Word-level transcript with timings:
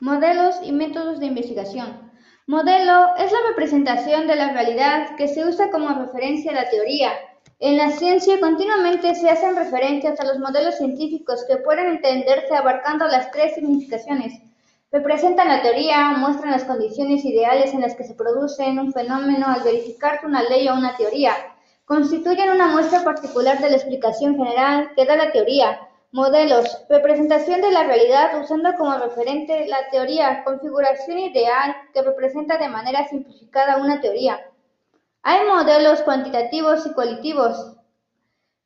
Modelos 0.00 0.56
y 0.62 0.72
métodos 0.72 1.20
de 1.20 1.26
investigación. 1.26 2.12
Modelo 2.46 3.16
es 3.16 3.32
la 3.32 3.38
representación 3.48 4.26
de 4.26 4.36
la 4.36 4.52
realidad 4.52 5.16
que 5.16 5.26
se 5.26 5.42
usa 5.42 5.70
como 5.70 5.88
referencia 5.88 6.50
a 6.50 6.54
la 6.54 6.68
teoría. 6.68 7.12
En 7.60 7.78
la 7.78 7.90
ciencia 7.92 8.38
continuamente 8.38 9.14
se 9.14 9.30
hacen 9.30 9.56
referencias 9.56 10.20
a 10.20 10.26
los 10.26 10.38
modelos 10.38 10.76
científicos 10.76 11.46
que 11.48 11.56
pueden 11.56 11.86
entenderse 11.86 12.54
abarcando 12.54 13.06
las 13.06 13.30
tres 13.30 13.54
significaciones. 13.54 14.34
Representan 14.92 15.48
la 15.48 15.62
teoría, 15.62 16.10
muestran 16.10 16.52
las 16.52 16.64
condiciones 16.64 17.24
ideales 17.24 17.72
en 17.72 17.80
las 17.80 17.94
que 17.94 18.04
se 18.04 18.12
produce 18.12 18.68
un 18.68 18.92
fenómeno 18.92 19.46
al 19.46 19.62
verificarse 19.62 20.26
una 20.26 20.42
ley 20.42 20.68
o 20.68 20.74
una 20.74 20.94
teoría. 20.98 21.32
Constituyen 21.86 22.50
una 22.50 22.66
muestra 22.66 23.02
particular 23.02 23.60
de 23.60 23.70
la 23.70 23.76
explicación 23.76 24.36
general 24.36 24.90
que 24.94 25.06
da 25.06 25.16
la 25.16 25.32
teoría 25.32 25.85
Modelos: 26.16 26.64
representación 26.88 27.60
de 27.60 27.70
la 27.72 27.82
realidad 27.82 28.40
usando 28.40 28.74
como 28.78 28.96
referente 28.96 29.66
la 29.68 29.90
teoría, 29.90 30.44
configuración 30.44 31.18
ideal 31.18 31.76
que 31.92 32.00
representa 32.00 32.56
de 32.56 32.70
manera 32.70 33.06
simplificada 33.06 33.76
una 33.76 34.00
teoría. 34.00 34.40
Hay 35.22 35.46
modelos 35.46 36.00
cuantitativos 36.00 36.86
y 36.86 36.94
cualitativos. 36.94 37.76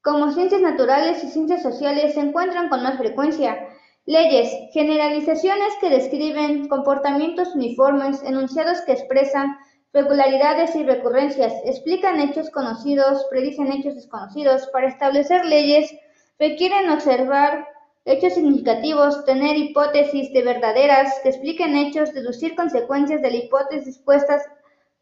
Como 0.01 0.31
ciencias 0.31 0.61
naturales 0.61 1.25
y 1.25 1.27
ciencias 1.27 1.65
sociales 1.65 2.15
se 2.15 2.21
encuentran 2.21 2.69
con 2.69 2.85
más 2.85 2.97
frecuencia. 2.99 3.59
Leyes, 4.07 4.49
generalizaciones 4.73 5.75
que 5.80 5.91
describen 5.91 6.69
comportamientos 6.69 7.57
uniformes, 7.57 8.23
enunciados 8.23 8.80
que 8.83 8.93
expresan 8.93 9.59
regularidades 9.93 10.77
y 10.77 10.85
recurrencias, 10.85 11.53
explican 11.65 12.21
hechos 12.21 12.49
conocidos, 12.51 13.27
predicen 13.29 13.73
hechos 13.73 13.97
desconocidos. 13.97 14.69
Para 14.69 14.87
establecer 14.87 15.45
leyes 15.45 15.93
Requieren 16.41 16.89
observar 16.89 17.69
hechos 18.07 18.33
significativos, 18.33 19.27
tener 19.27 19.59
hipótesis 19.59 20.33
de 20.33 20.43
verdaderas 20.43 21.21
que 21.23 21.29
expliquen 21.29 21.77
hechos, 21.77 22.15
deducir 22.15 22.57
consecuencias 22.57 23.21
de 23.21 23.30
la 23.30 23.37
hipótesis 23.37 23.99
puestas 23.99 24.43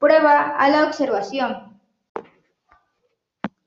prueba 0.01 0.57
a 0.59 0.69
la 0.69 0.85
observación. 0.85 1.81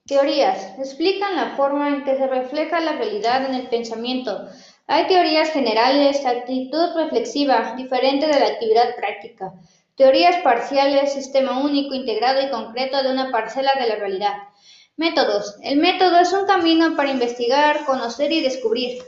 Teorías. 0.05 0.77
Explican 0.77 1.37
la 1.37 1.55
forma 1.55 1.87
en 1.87 2.03
que 2.03 2.17
se 2.17 2.27
refleja 2.27 2.81
la 2.81 2.97
realidad 2.97 3.45
en 3.45 3.55
el 3.55 3.69
pensamiento. 3.69 4.49
Hay 4.87 5.07
teorías 5.07 5.51
generales, 5.51 6.25
actitud 6.25 6.93
reflexiva, 6.97 7.75
diferente 7.77 8.27
de 8.27 8.37
la 8.37 8.47
actividad 8.47 8.97
práctica. 8.97 9.53
Teorías 9.95 10.35
parciales, 10.43 11.13
sistema 11.13 11.63
único, 11.63 11.93
integrado 11.93 12.41
y 12.41 12.49
concreto 12.49 13.01
de 13.01 13.11
una 13.13 13.31
parcela 13.31 13.71
de 13.79 13.87
la 13.87 13.95
realidad. 13.95 14.33
Métodos. 15.01 15.55
El 15.63 15.77
método 15.77 16.19
es 16.19 16.31
un 16.31 16.45
camino 16.45 16.95
para 16.95 17.09
investigar, 17.09 17.85
conocer 17.85 18.31
y 18.31 18.41
descubrir. 18.41 19.01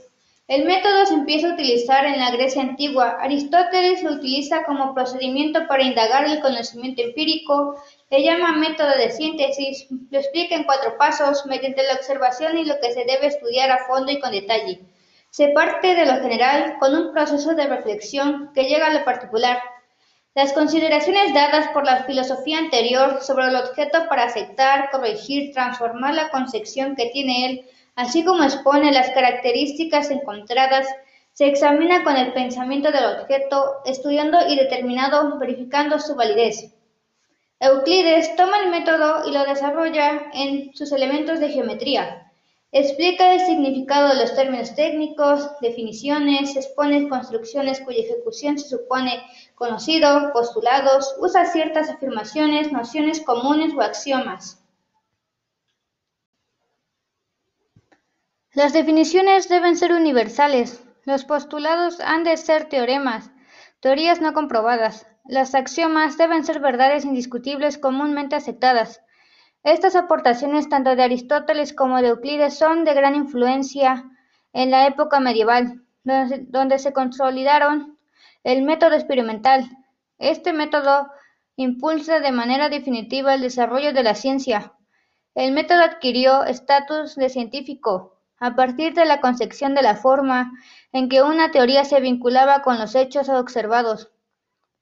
El 0.48 0.66
método 0.66 1.06
se 1.06 1.14
empieza 1.14 1.48
a 1.48 1.54
utilizar 1.54 2.04
en 2.08 2.18
la 2.18 2.32
Grecia 2.32 2.64
antigua. 2.64 3.18
Aristóteles 3.22 4.02
lo 4.02 4.14
utiliza 4.14 4.64
como 4.64 4.96
procedimiento 4.96 5.68
para 5.68 5.84
indagar 5.84 6.26
el 6.26 6.42
conocimiento 6.42 7.04
empírico. 7.04 7.76
Le 8.10 8.24
llama 8.24 8.58
método 8.58 8.90
de 8.98 9.12
síntesis. 9.12 9.86
Lo 10.10 10.18
explica 10.18 10.56
en 10.56 10.64
cuatro 10.64 10.98
pasos, 10.98 11.46
mediante 11.46 11.84
la 11.84 11.94
observación 11.94 12.58
y 12.58 12.66
lo 12.66 12.80
que 12.80 12.92
se 12.92 13.06
debe 13.06 13.28
estudiar 13.28 13.70
a 13.70 13.86
fondo 13.86 14.12
y 14.12 14.20
con 14.20 14.32
detalle. 14.32 14.82
Se 15.30 15.50
parte 15.50 15.94
de 15.94 16.08
lo 16.08 16.14
general 16.24 16.78
con 16.80 16.96
un 16.96 17.14
proceso 17.14 17.54
de 17.54 17.68
reflexión 17.68 18.50
que 18.56 18.64
llega 18.64 18.88
a 18.88 18.94
lo 18.94 19.06
particular. 19.06 19.60
Las 20.36 20.52
consideraciones 20.54 21.32
dadas 21.32 21.68
por 21.74 21.86
la 21.86 22.06
filosofía 22.06 22.58
anterior 22.58 23.22
sobre 23.22 23.46
el 23.46 23.56
objeto 23.56 24.08
para 24.10 24.24
aceptar, 24.24 24.90
corregir, 24.90 25.54
transformar 25.54 26.16
la 26.16 26.30
concepción 26.32 26.96
que 26.96 27.12
tiene 27.12 27.46
él, 27.46 27.66
así 27.96 28.26
como 28.26 28.44
expone 28.44 28.92
las 28.92 29.12
características 29.12 30.10
encontradas, 30.10 30.88
se 31.34 31.46
examina 31.46 32.04
con 32.04 32.18
el 32.18 32.34
pensamiento 32.34 32.92
del 32.92 33.06
objeto, 33.20 33.82
estudiando 33.86 34.40
y 34.48 34.56
determinado, 34.56 35.38
verificando 35.38 36.00
su 36.00 36.16
validez. 36.16 36.74
Euclides 37.60 38.36
toma 38.36 38.58
el 38.58 38.72
método 38.72 39.30
y 39.30 39.34
lo 39.34 39.46
desarrolla 39.46 40.32
en 40.34 40.74
sus 40.74 40.92
elementos 40.92 41.40
de 41.40 41.50
geometría. 41.50 42.32
Explica 42.72 43.36
el 43.36 43.40
significado 43.40 44.10
de 44.10 44.16
los 44.16 44.36
términos 44.36 44.74
técnicos, 44.74 45.48
definiciones, 45.62 46.56
expone 46.56 47.08
construcciones 47.08 47.80
cuya 47.82 48.02
ejecución 48.02 48.58
se 48.58 48.68
supone 48.68 49.24
conocido, 49.64 50.34
postulados, 50.34 51.16
usa 51.20 51.46
ciertas 51.46 51.90
afirmaciones, 51.90 52.74
nociones 52.74 53.22
comunes 53.22 53.74
o 53.74 53.80
axiomas. 53.80 54.62
Las 58.52 58.74
definiciones 58.74 59.48
deben 59.48 59.78
ser 59.78 59.94
universales. 59.94 60.84
Los 61.06 61.24
postulados 61.24 62.02
han 62.02 62.26
de 62.26 62.36
ser 62.36 62.66
teoremas, 62.66 63.32
teorías 63.80 64.20
no 64.20 64.34
comprobadas. 64.34 65.08
Las 65.24 65.56
axiomas 65.56 66.18
deben 66.18 66.44
ser 66.44 66.60
verdades 66.60 67.06
indiscutibles 67.06 67.78
comúnmente 67.78 68.36
aceptadas. 68.36 69.00
Estas 69.64 69.96
aportaciones 69.96 70.68
tanto 70.68 70.98
de 70.98 71.04
Aristóteles 71.04 71.72
como 71.72 72.02
de 72.02 72.10
Euclides 72.10 72.58
son 72.58 72.84
de 72.84 72.94
gran 72.94 73.16
influencia 73.16 74.12
en 74.52 74.72
la 74.72 74.88
época 74.88 75.22
medieval, 75.22 75.86
donde 76.04 76.80
se 76.80 76.92
consolidaron 76.92 77.93
el 78.44 78.64
método 78.64 78.96
experimental. 78.96 79.70
Este 80.18 80.54
método 80.54 81.10
impulsa 81.56 82.20
de 82.20 82.32
manera 82.32 82.70
definitiva 82.70 83.34
el 83.36 83.42
desarrollo 83.42 83.94
de 83.94 84.04
la 84.04 84.16
ciencia. 84.16 84.74
El 85.36 85.52
método 85.52 85.82
adquirió 85.82 86.44
estatus 86.44 87.16
de 87.16 87.30
científico 87.30 88.20
a 88.40 88.56
partir 88.56 88.94
de 88.94 89.06
la 89.06 89.22
concepción 89.22 89.74
de 89.74 89.82
la 89.82 89.96
forma 89.96 90.52
en 90.92 91.10
que 91.10 91.22
una 91.22 91.52
teoría 91.52 91.86
se 91.86 92.00
vinculaba 92.00 92.62
con 92.62 92.78
los 92.80 92.96
hechos 92.96 93.30
observados 93.30 94.14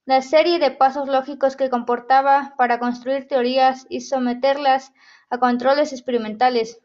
la 0.06 0.22
serie 0.22 0.60
de 0.60 0.72
pasos 0.72 1.08
lógicos 1.08 1.56
que 1.56 1.70
comportaba 1.70 2.56
para 2.58 2.80
construir 2.80 3.28
teorías 3.28 3.86
y 3.88 4.02
someterlas 4.02 4.94
a 5.30 5.38
controles 5.38 5.94
experimentales. 5.94 6.80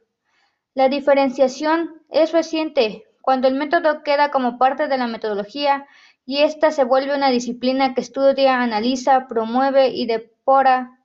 La 0.75 0.89
diferenciación 0.89 2.03
es 2.11 2.33
reciente, 2.33 3.07
cuando 3.23 3.49
el 3.49 3.55
método 3.55 4.03
queda 4.03 4.31
como 4.31 4.59
parte 4.59 4.87
de 4.87 4.99
la 4.99 5.07
metodología 5.07 5.87
y 6.27 6.43
ésta 6.43 6.71
se 6.71 6.85
vuelve 6.85 7.17
una 7.17 7.31
disciplina 7.31 7.95
que 7.95 8.03
estudia, 8.03 8.61
analiza, 8.61 9.27
promueve 9.29 9.89
y 9.89 10.07
depura 10.07 10.99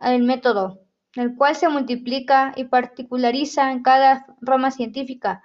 el 0.00 0.22
método, 0.22 0.78
el 1.16 1.34
cual 1.34 1.56
se 1.56 1.68
multiplica 1.68 2.52
y 2.54 2.64
particulariza 2.64 3.72
en 3.72 3.82
cada 3.82 4.26
rama 4.40 4.70
científica, 4.70 5.42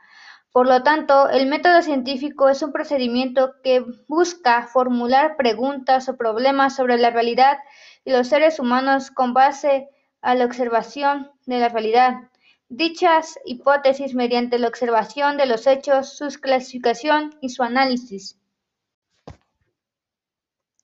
por 0.58 0.68
lo 0.68 0.82
tanto, 0.82 1.30
el 1.30 1.46
método 1.46 1.84
científico 1.84 2.50
es 2.50 2.64
un 2.64 2.72
procedimiento 2.72 3.54
que 3.64 3.86
busca 4.08 4.66
formular 4.66 5.38
preguntas 5.38 6.10
o 6.10 6.18
problemas 6.18 6.76
sobre 6.76 6.98
la 6.98 7.12
realidad 7.12 7.60
y 8.04 8.12
los 8.12 8.30
seres 8.30 8.60
humanos 8.60 9.12
con 9.12 9.36
base 9.36 9.88
a 10.20 10.34
la 10.34 10.46
observación 10.46 11.30
de 11.46 11.60
la 11.60 11.70
realidad. 11.70 12.32
Dichas 12.70 13.38
hipótesis 13.46 14.16
mediante 14.16 14.58
la 14.58 14.70
observación 14.70 15.38
de 15.38 15.46
los 15.46 15.68
hechos, 15.68 16.18
su 16.18 16.28
clasificación 16.42 17.36
y 17.40 17.50
su 17.50 17.62
análisis. 17.62 18.40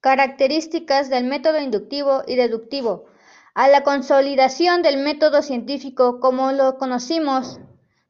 Características 0.04 1.10
del 1.10 1.24
método 1.24 1.62
inductivo 1.62 2.24
y 2.28 2.36
deductivo. 2.36 3.06
A 3.54 3.70
la 3.70 3.84
consolidación 3.84 4.82
del 4.82 4.98
método 4.98 5.42
científico 5.42 6.20
como 6.20 6.52
lo 6.52 6.78
conocimos 6.78 7.62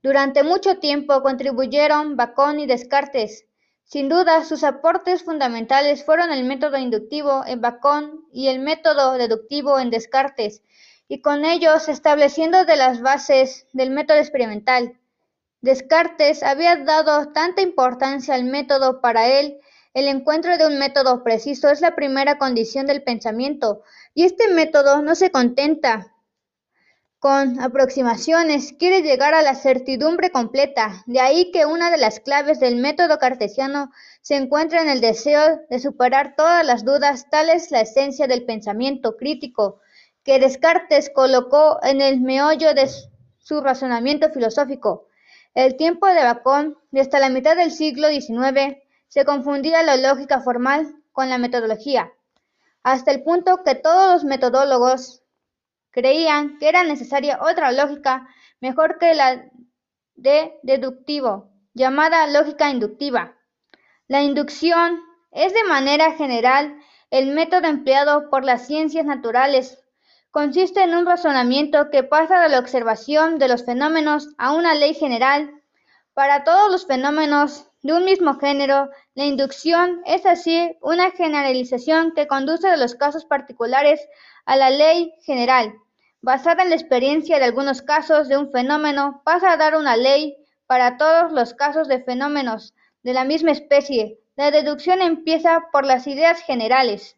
durante 0.02 0.42
mucho 0.42 0.80
tiempo 0.80 1.22
contribuyeron 1.22 2.18
Bacon 2.18 2.60
y 2.60 2.66
Descartes. 2.66 3.46
Sin 3.84 4.10
duda, 4.10 4.44
sus 4.44 4.64
aportes 4.64 5.22
fundamentales 5.22 6.04
fueron 6.04 6.32
el 6.32 6.46
método 6.46 6.80
inductivo 6.80 7.44
en 7.46 7.62
Bacon 7.62 8.26
y 8.34 8.48
el 8.48 8.58
método 8.60 9.14
deductivo 9.14 9.78
en 9.78 9.92
Descartes, 9.92 10.64
y 11.08 11.22
con 11.22 11.46
ellos 11.46 11.90
estableciendo 11.90 12.66
de 12.66 12.76
las 12.76 13.02
bases 13.02 13.68
del 13.72 13.92
método 13.92 14.18
experimental. 14.18 14.98
Descartes 15.62 16.42
había 16.42 16.76
dado 16.76 17.34
tanta 17.34 17.62
importancia 17.62 18.34
al 18.34 18.46
método 18.46 19.00
para 19.00 19.28
él, 19.28 19.60
el 19.94 20.08
encuentro 20.08 20.58
de 20.58 20.66
un 20.66 20.80
método 20.80 21.24
preciso 21.24 21.70
es 21.70 21.82
la 21.82 21.96
primera 21.96 22.38
condición 22.38 22.88
del 22.88 23.04
pensamiento, 23.04 23.84
y 24.14 24.24
este 24.24 24.48
método 24.48 25.02
no 25.02 25.16
se 25.16 25.32
contenta 25.32 26.14
con 27.20 27.62
aproximaciones, 27.62 28.74
quiere 28.78 29.02
llegar 29.02 29.34
a 29.34 29.42
la 29.42 29.56
certidumbre 29.56 30.30
completa, 30.30 31.04
de 31.06 31.22
ahí 31.22 31.52
que 31.52 31.66
una 31.66 31.90
de 31.90 31.98
las 31.98 32.20
claves 32.20 32.60
del 32.60 32.76
método 32.76 33.18
cartesiano 33.18 33.92
se 34.22 34.36
encuentra 34.36 34.82
en 34.82 34.90
el 34.90 35.00
deseo 35.00 35.62
de 35.70 35.80
superar 35.80 36.36
todas 36.36 36.66
las 36.66 36.84
dudas, 36.84 37.30
tal 37.30 37.50
es 37.50 37.72
la 37.72 37.82
esencia 37.82 38.28
del 38.28 38.44
pensamiento 38.44 39.16
crítico 39.16 39.80
que 40.24 40.40
Descartes 40.40 41.10
colocó 41.10 41.80
en 41.84 42.02
el 42.02 42.20
meollo 42.20 42.74
de 42.74 42.90
su 43.40 43.62
razonamiento 43.62 44.30
filosófico. 44.32 45.08
El 45.54 45.78
tiempo 45.78 46.08
de 46.08 46.24
Bacon, 46.24 46.78
hasta 46.94 47.20
la 47.20 47.30
mitad 47.30 47.56
del 47.56 47.72
siglo 47.72 48.10
XIX, 48.10 48.84
se 49.14 49.26
confundía 49.26 49.84
la 49.84 49.96
lógica 49.96 50.42
formal 50.42 50.96
con 51.12 51.30
la 51.30 51.38
metodología, 51.38 52.12
hasta 52.82 53.12
el 53.12 53.22
punto 53.22 53.64
que 53.64 53.76
todos 53.76 54.14
los 54.14 54.24
metodólogos 54.24 55.24
Creían 55.94 56.58
que 56.58 56.68
era 56.68 56.84
necesaria 56.84 57.38
otra 57.40 57.72
lógica 57.72 58.28
mejor 58.60 58.98
que 58.98 59.14
la 59.14 59.46
de 60.16 60.58
deductivo, 60.64 61.52
llamada 61.76 62.26
lógica 62.26 62.72
inductiva. 62.72 63.36
La 64.08 64.24
inducción 64.24 65.00
es 65.30 65.54
de 65.54 65.64
manera 65.66 66.14
general 66.14 66.76
el 67.12 67.28
método 67.36 67.68
empleado 67.68 68.32
por 68.32 68.44
las 68.44 68.66
ciencias 68.66 69.06
naturales. 69.06 69.84
Consiste 70.32 70.82
en 70.82 70.96
un 70.96 71.06
razonamiento 71.06 71.92
que 71.92 72.02
pasa 72.02 72.42
de 72.42 72.50
la 72.50 72.58
observación 72.58 73.38
de 73.38 73.50
los 73.50 73.64
fenómenos 73.64 74.30
a 74.40 74.54
una 74.54 74.74
ley 74.74 74.96
general. 74.96 75.62
Para 76.16 76.44
todos 76.44 76.72
los 76.72 76.88
fenómenos 76.88 77.68
de 77.84 77.94
un 77.94 78.06
mismo 78.06 78.40
género, 78.40 78.90
la 79.14 79.26
inducción 79.26 80.02
es 80.06 80.26
así 80.26 80.76
una 80.82 81.12
generalización 81.12 82.14
que 82.16 82.28
conduce 82.28 82.70
de 82.70 82.78
los 82.78 82.96
casos 82.96 83.26
particulares 83.26 84.08
a 84.46 84.56
la 84.56 84.70
ley 84.70 85.14
general. 85.24 85.76
Basada 86.22 86.64
en 86.64 86.70
la 86.70 86.76
experiencia 86.76 87.40
de 87.40 87.46
algunos 87.46 87.82
casos 87.82 88.30
de 88.30 88.38
un 88.38 88.52
fenómeno, 88.52 89.22
pasa 89.26 89.52
a 89.52 89.58
dar 89.58 89.76
una 89.76 89.98
ley 89.98 90.38
para 90.66 90.98
todos 90.98 91.34
los 91.34 91.54
casos 91.54 91.90
de 91.90 92.02
fenómenos 92.02 92.74
de 93.04 93.14
la 93.14 93.26
misma 93.26 93.52
especie. 93.52 94.18
La 94.38 94.50
deducción 94.50 95.02
empieza 95.02 95.66
por 95.74 95.86
las 95.86 96.08
ideas 96.08 96.42
generales. 96.42 97.18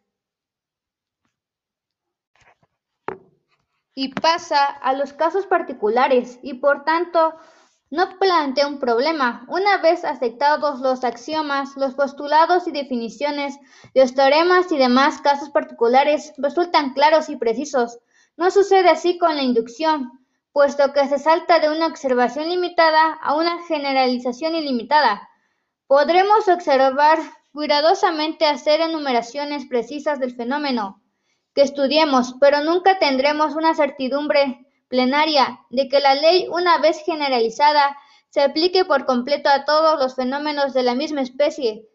y 3.97 4.09
pasa 4.09 4.65
a 4.65 4.91
los 4.91 5.13
casos 5.13 5.47
particulares 5.47 6.37
y 6.43 6.55
por 6.55 6.83
tanto 6.83 7.33
no 7.91 8.17
plantea 8.19 8.67
un 8.67 8.79
problema. 8.79 9.45
Una 9.47 9.77
vez 9.77 10.03
aceptados 10.03 10.79
los 10.79 11.03
axiomas, 11.03 11.75
los 11.77 11.93
postulados 11.93 12.67
y 12.67 12.71
definiciones, 12.71 13.57
los 13.93 14.13
teoremas 14.13 14.71
y 14.71 14.77
demás 14.77 15.21
casos 15.21 15.49
particulares 15.49 16.33
resultan 16.37 16.93
claros 16.93 17.29
y 17.29 17.35
precisos. 17.35 17.99
No 18.37 18.51
sucede 18.51 18.89
así 18.89 19.17
con 19.17 19.35
la 19.35 19.43
inducción, 19.43 20.11
puesto 20.51 20.93
que 20.93 21.07
se 21.07 21.19
salta 21.19 21.59
de 21.59 21.69
una 21.69 21.87
observación 21.87 22.49
limitada 22.49 23.13
a 23.21 23.35
una 23.35 23.63
generalización 23.63 24.55
ilimitada. 24.55 25.29
Podremos 25.87 26.47
observar 26.47 27.19
cuidadosamente 27.53 28.45
hacer 28.45 28.81
enumeraciones 28.81 29.65
precisas 29.67 30.19
del 30.19 30.35
fenómeno 30.35 31.01
que 31.53 31.61
estudiemos, 31.61 32.35
pero 32.41 32.61
nunca 32.63 32.99
tendremos 32.99 33.55
una 33.55 33.75
certidumbre 33.75 34.64
plenaria 34.95 35.59
de 35.71 35.89
que 35.89 35.99
la 35.99 36.15
ley, 36.15 36.47
una 36.49 36.77
vez 36.77 37.03
generalizada, 37.05 37.97
se 38.29 38.41
aplique 38.41 38.85
por 38.85 39.05
completo 39.05 39.49
a 39.49 39.65
todos 39.65 39.99
los 39.99 40.15
fenómenos 40.15 40.73
de 40.73 40.83
la 40.83 40.95
misma 40.95 41.21
especie. 41.21 41.85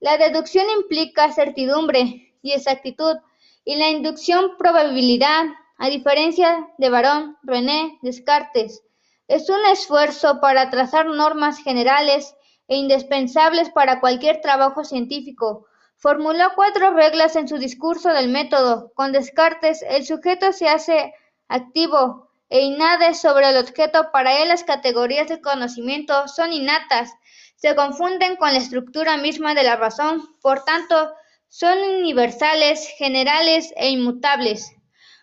La 0.00 0.16
deducción 0.16 0.64
implica 0.70 1.32
certidumbre 1.32 2.34
y 2.40 2.52
exactitud, 2.52 3.16
y 3.62 3.76
la 3.76 3.90
inducción 3.90 4.56
probabilidad, 4.56 5.44
a 5.76 5.88
diferencia 5.90 6.66
de 6.78 6.88
Barón, 6.88 7.36
René, 7.42 7.98
Descartes. 8.00 8.82
Es 9.28 9.50
un 9.50 9.62
esfuerzo 9.70 10.40
para 10.40 10.70
trazar 10.70 11.04
normas 11.04 11.58
generales 11.58 12.34
e 12.68 12.76
indispensables 12.76 13.68
para 13.68 14.00
cualquier 14.00 14.40
trabajo 14.40 14.82
científico, 14.82 15.66
Formuló 15.98 16.44
cuatro 16.54 16.90
reglas 16.90 17.36
en 17.36 17.48
su 17.48 17.56
discurso 17.56 18.10
del 18.10 18.28
método. 18.28 18.92
Con 18.94 19.12
Descartes, 19.12 19.82
el 19.88 20.04
sujeto 20.04 20.52
se 20.52 20.68
hace 20.68 21.14
activo 21.48 22.25
e 22.48 22.60
inade 22.60 23.14
sobre 23.14 23.48
el 23.50 23.56
objeto. 23.56 24.10
Para 24.12 24.40
él 24.42 24.48
las 24.48 24.64
categorías 24.64 25.28
de 25.28 25.40
conocimiento 25.40 26.28
son 26.28 26.52
innatas, 26.52 27.10
se 27.56 27.74
confunden 27.74 28.36
con 28.36 28.52
la 28.52 28.58
estructura 28.58 29.16
misma 29.16 29.54
de 29.54 29.64
la 29.64 29.76
razón, 29.76 30.22
por 30.40 30.64
tanto, 30.64 31.14
son 31.48 31.78
universales, 31.78 32.88
generales 32.98 33.72
e 33.76 33.88
inmutables. 33.90 34.72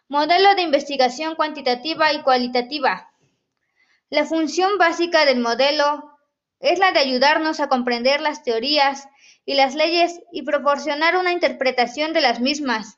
Modelo 0.08 0.56
de 0.56 0.64
investigación 0.64 1.36
cuantitativa 1.36 2.12
y 2.14 2.22
cualitativa. 2.22 3.12
La 4.10 4.26
función 4.26 4.78
básica 4.78 5.26
del 5.26 5.40
modelo 5.40 6.18
es 6.60 6.80
la 6.80 6.92
de 6.92 7.00
ayudarnos 7.00 7.60
a 7.60 7.68
comprender 7.68 8.22
las 8.22 8.44
teorías 8.44 9.08
y 9.46 9.56
las 9.56 9.76
leyes 9.76 10.22
y 10.32 10.44
proporcionar 10.44 11.18
una 11.18 11.32
interpretación 11.32 12.14
de 12.14 12.22
las 12.22 12.40
mismas. 12.40 12.98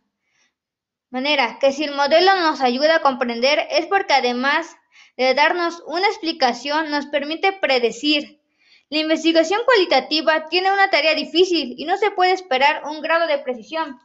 Manera 1.16 1.60
que 1.62 1.72
si 1.72 1.86
el 1.86 1.96
modelo 1.96 2.36
nos 2.42 2.60
ayuda 2.60 2.98
a 2.98 3.02
comprender 3.02 3.68
es 3.70 3.86
porque 3.86 4.12
además 4.12 4.76
de 5.16 5.34
darnos 5.34 5.82
una 5.88 6.06
explicación 6.08 6.92
nos 6.92 7.06
permite 7.06 7.54
predecir. 7.54 8.42
La 8.90 9.00
investigación 9.00 9.62
cualitativa 9.64 10.48
tiene 10.48 10.74
una 10.74 10.90
tarea 10.90 11.16
difícil 11.16 11.76
y 11.78 11.86
no 11.86 11.96
se 11.96 12.12
puede 12.12 12.34
esperar 12.34 12.84
un 12.84 13.00
grado 13.00 13.28
de 13.28 13.38
precisión, 13.38 13.98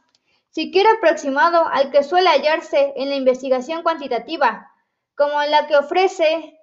siquiera 0.51 0.89
aproximado 0.93 1.67
al 1.67 1.91
que 1.91 2.03
suele 2.03 2.29
hallarse 2.29 2.93
en 2.95 3.09
la 3.09 3.15
investigación 3.15 3.83
cuantitativa, 3.83 4.71
como 5.13 5.37
la 5.43 5.67
que 5.67 5.75
ofrece 5.75 6.57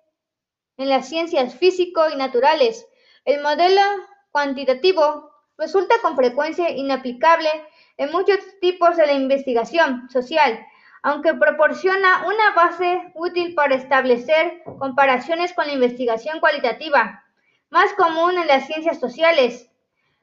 en 0.78 0.88
las 0.88 1.10
ciencias 1.10 1.56
físico 1.56 2.08
y 2.08 2.16
naturales. 2.16 2.86
El 3.26 3.42
modelo 3.42 3.82
cuantitativo 4.30 5.30
resulta 5.58 5.96
con 6.00 6.16
frecuencia 6.16 6.70
inaplicable 6.70 7.50
en 7.98 8.10
muchos 8.10 8.38
tipos 8.60 8.96
de 8.96 9.06
la 9.06 9.12
investigación 9.12 10.08
social, 10.08 10.58
aunque 11.02 11.34
proporciona 11.34 12.26
una 12.26 12.54
base 12.54 13.12
útil 13.14 13.54
para 13.54 13.74
establecer 13.74 14.62
comparaciones 14.78 15.52
con 15.52 15.66
la 15.66 15.74
investigación 15.74 16.40
cualitativa, 16.40 17.24
más 17.70 17.92
común 17.94 18.38
en 18.38 18.46
las 18.46 18.66
ciencias 18.66 18.98
sociales. 18.98 19.70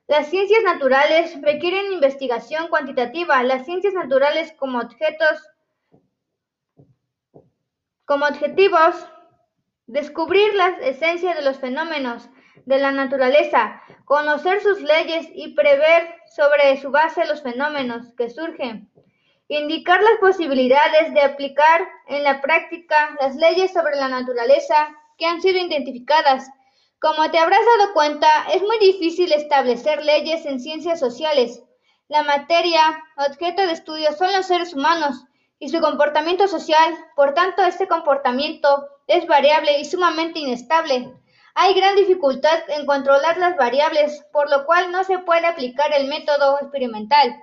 Las 0.07 0.27
ciencias 0.27 0.63
naturales 0.63 1.39
requieren 1.41 1.91
investigación 1.91 2.67
cuantitativa. 2.67 3.41
Las 3.43 3.65
ciencias 3.65 3.93
naturales 3.93 4.53
como 4.57 4.79
objetos 4.79 5.49
como 8.05 8.25
objetivos 8.25 8.95
descubrir 9.87 10.53
la 10.53 10.67
esencia 10.81 11.33
de 11.33 11.41
los 11.41 11.57
fenómenos 11.57 12.29
de 12.65 12.79
la 12.79 12.91
naturaleza, 12.91 13.81
conocer 14.05 14.61
sus 14.61 14.81
leyes 14.81 15.27
y 15.33 15.53
prever 15.55 16.15
sobre 16.35 16.79
su 16.81 16.91
base 16.91 17.25
los 17.25 17.41
fenómenos 17.41 18.13
que 18.17 18.29
surgen, 18.29 18.91
indicar 19.47 20.01
las 20.01 20.17
posibilidades 20.19 21.13
de 21.13 21.21
aplicar 21.21 21.87
en 22.07 22.23
la 22.23 22.41
práctica 22.41 23.15
las 23.21 23.35
leyes 23.35 23.71
sobre 23.73 23.95
la 23.95 24.09
naturaleza 24.09 24.89
que 25.17 25.25
han 25.25 25.41
sido 25.41 25.59
identificadas. 25.59 26.49
Como 26.99 27.29
te 27.29 27.37
habrás 27.37 27.61
dado 27.77 27.93
cuenta, 27.93 28.27
es 28.53 28.61
muy 28.61 28.79
difícil 28.79 29.31
establecer 29.31 30.03
leyes 30.03 30.45
en 30.45 30.59
ciencias 30.59 30.99
sociales. 30.99 31.61
La 32.07 32.23
materia, 32.23 33.03
objeto 33.17 33.61
de 33.65 33.73
estudio, 33.73 34.11
son 34.13 34.31
los 34.33 34.47
seres 34.47 34.73
humanos 34.73 35.25
y 35.59 35.69
su 35.69 35.79
comportamiento 35.81 36.47
social, 36.47 36.95
por 37.15 37.33
tanto, 37.33 37.63
este 37.63 37.87
comportamiento 37.87 38.87
es 39.07 39.25
variable 39.27 39.79
y 39.79 39.85
sumamente 39.85 40.39
inestable. 40.39 41.13
Hay 41.57 41.73
gran 41.73 41.95
dificultad 41.95 42.59
en 42.67 42.85
controlar 42.85 43.37
las 43.37 43.55
variables, 43.55 44.21
por 44.33 44.49
lo 44.49 44.65
cual 44.65 44.91
no 44.91 45.05
se 45.05 45.19
puede 45.19 45.47
aplicar 45.47 45.93
el 45.93 46.09
método 46.09 46.59
experimental. 46.59 47.33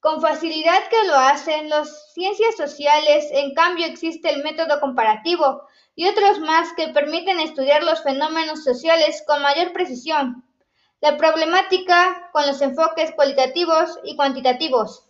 Con 0.00 0.22
facilidad 0.22 0.88
que 0.88 1.04
lo 1.06 1.14
hacen 1.14 1.68
las 1.68 2.14
ciencias 2.14 2.56
sociales, 2.56 3.28
en 3.30 3.52
cambio 3.52 3.84
existe 3.84 4.30
el 4.30 4.42
método 4.42 4.80
comparativo 4.80 5.68
y 5.94 6.08
otros 6.08 6.40
más 6.40 6.72
que 6.72 6.88
permiten 6.88 7.40
estudiar 7.40 7.82
los 7.82 8.02
fenómenos 8.02 8.64
sociales 8.64 9.22
con 9.26 9.42
mayor 9.42 9.74
precisión. 9.74 10.44
La 11.02 11.18
problemática 11.18 12.30
con 12.32 12.46
los 12.46 12.62
enfoques 12.62 13.12
cualitativos 13.12 13.98
y 14.02 14.16
cuantitativos. 14.16 15.07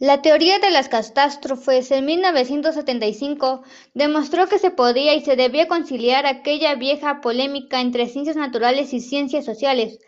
La 0.00 0.22
teoría 0.22 0.60
de 0.60 0.70
las 0.70 0.88
catástrofes 0.88 1.90
en 1.90 2.04
1975 2.04 3.64
demostró 3.94 4.46
que 4.46 4.60
se 4.60 4.70
podía 4.70 5.14
y 5.14 5.22
se 5.22 5.34
debía 5.34 5.66
conciliar 5.66 6.24
aquella 6.24 6.76
vieja 6.76 7.20
polémica 7.20 7.80
entre 7.80 8.06
ciencias 8.06 8.36
naturales 8.36 8.94
y 8.94 9.00
ciencias 9.00 9.44
sociales. 9.44 9.98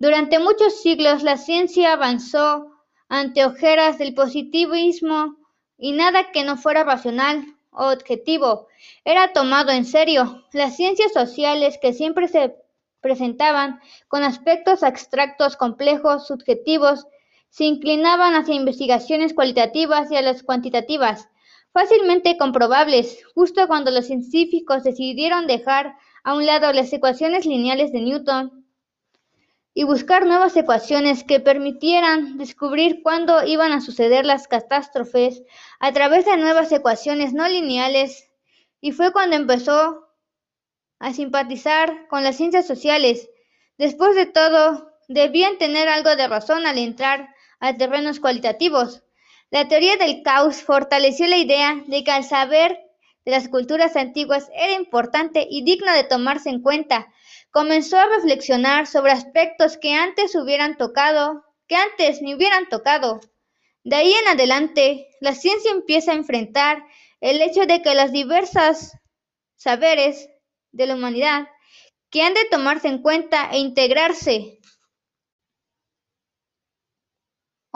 Durante 0.00 0.40
muchos 0.40 0.82
siglos 0.82 1.22
la 1.22 1.36
ciencia 1.36 1.92
avanzó 1.92 2.72
ante 3.08 3.44
ojeras 3.44 3.98
del 3.98 4.14
positivismo 4.14 5.36
y 5.78 5.92
nada 5.92 6.32
que 6.32 6.42
no 6.42 6.56
fuera 6.56 6.82
racional 6.82 7.44
o 7.70 7.92
objetivo 7.92 8.66
era 9.04 9.32
tomado 9.32 9.70
en 9.70 9.84
serio. 9.84 10.44
Las 10.52 10.74
ciencias 10.74 11.12
sociales 11.12 11.78
que 11.80 11.92
siempre 11.92 12.26
se 12.26 12.56
presentaban 13.00 13.80
con 14.08 14.24
aspectos 14.24 14.82
abstractos, 14.82 15.56
complejos, 15.56 16.26
subjetivos, 16.26 17.06
se 17.56 17.64
inclinaban 17.64 18.34
hacia 18.34 18.54
investigaciones 18.54 19.32
cualitativas 19.32 20.12
y 20.12 20.16
a 20.16 20.20
las 20.20 20.42
cuantitativas, 20.42 21.30
fácilmente 21.72 22.36
comprobables, 22.36 23.24
justo 23.34 23.66
cuando 23.66 23.90
los 23.90 24.08
científicos 24.08 24.82
decidieron 24.82 25.46
dejar 25.46 25.96
a 26.22 26.34
un 26.34 26.44
lado 26.44 26.70
las 26.74 26.92
ecuaciones 26.92 27.46
lineales 27.46 27.92
de 27.92 28.02
Newton 28.02 28.66
y 29.72 29.84
buscar 29.84 30.26
nuevas 30.26 30.54
ecuaciones 30.54 31.24
que 31.24 31.40
permitieran 31.40 32.36
descubrir 32.36 33.00
cuándo 33.02 33.42
iban 33.46 33.72
a 33.72 33.80
suceder 33.80 34.26
las 34.26 34.48
catástrofes 34.48 35.42
a 35.80 35.92
través 35.92 36.26
de 36.26 36.36
nuevas 36.36 36.70
ecuaciones 36.72 37.32
no 37.32 37.48
lineales, 37.48 38.28
y 38.82 38.92
fue 38.92 39.14
cuando 39.14 39.34
empezó 39.34 40.08
a 40.98 41.14
simpatizar 41.14 42.06
con 42.08 42.22
las 42.22 42.36
ciencias 42.36 42.66
sociales. 42.66 43.30
Después 43.78 44.14
de 44.14 44.26
todo, 44.26 44.92
debían 45.08 45.56
tener 45.56 45.88
algo 45.88 46.14
de 46.16 46.28
razón 46.28 46.66
al 46.66 46.76
entrar 46.76 47.34
a 47.60 47.76
terrenos 47.76 48.20
cualitativos. 48.20 49.02
La 49.50 49.68
teoría 49.68 49.96
del 49.96 50.22
caos 50.22 50.62
fortaleció 50.62 51.26
la 51.26 51.38
idea 51.38 51.82
de 51.86 52.02
que 52.04 52.16
el 52.16 52.24
saber 52.24 52.78
de 53.24 53.32
las 53.32 53.48
culturas 53.48 53.96
antiguas 53.96 54.48
era 54.54 54.72
importante 54.72 55.46
y 55.48 55.64
digno 55.64 55.92
de 55.92 56.04
tomarse 56.04 56.48
en 56.48 56.62
cuenta. 56.62 57.08
comenzó 57.50 57.96
a 57.96 58.06
reflexionar 58.06 58.86
sobre 58.86 59.12
aspectos 59.12 59.78
que 59.78 59.94
antes 59.94 60.34
hubieran 60.34 60.76
tocado, 60.76 61.44
que 61.66 61.76
antes 61.76 62.20
ni 62.20 62.34
hubieran 62.34 62.68
tocado. 62.68 63.20
De 63.82 63.96
ahí 63.96 64.12
en 64.12 64.28
adelante, 64.28 65.08
la 65.20 65.34
ciencia 65.34 65.70
empieza 65.70 66.12
a 66.12 66.16
enfrentar 66.16 66.84
el 67.20 67.40
hecho 67.40 67.64
de 67.66 67.80
que 67.82 67.94
las 67.94 68.12
diversas 68.12 68.98
saberes 69.54 70.28
de 70.72 70.86
la 70.86 70.94
humanidad 70.94 71.48
que 72.10 72.22
han 72.22 72.34
de 72.34 72.44
tomarse 72.50 72.88
en 72.88 73.02
cuenta 73.02 73.48
e 73.50 73.58
integrarse. 73.58 74.55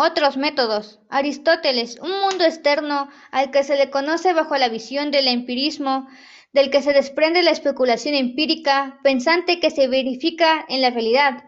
Otros 0.02 0.38
métodos. 0.38 0.98
Aristóteles, 1.10 1.98
un 2.00 2.22
mundo 2.22 2.46
externo 2.46 3.10
al 3.30 3.50
que 3.50 3.62
se 3.64 3.76
le 3.76 3.90
conoce 3.90 4.32
bajo 4.32 4.56
la 4.56 4.70
visión 4.70 5.10
del 5.10 5.28
empirismo, 5.28 6.08
del 6.54 6.70
que 6.70 6.80
se 6.80 6.94
desprende 6.94 7.42
la 7.42 7.50
especulación 7.50 8.14
empírica, 8.14 8.98
pensante 9.02 9.60
que 9.60 9.70
se 9.70 9.88
verifica 9.88 10.64
en 10.70 10.80
la 10.80 10.88
realidad. 10.88 11.44